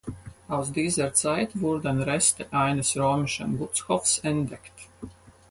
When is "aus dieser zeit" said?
0.47-1.61